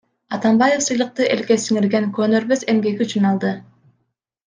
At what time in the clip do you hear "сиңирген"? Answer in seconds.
1.67-2.09